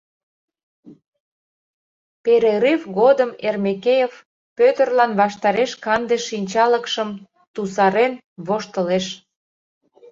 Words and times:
Перерыв 2.23 2.81
годым 2.97 3.31
Эрмекеев 3.47 4.13
Пӧтырлан 4.57 5.11
ваштареш 5.19 5.71
канде 5.83 6.17
шинчалыкшым 6.27 7.09
тусарен 7.53 8.13
воштылеш: 8.47 9.05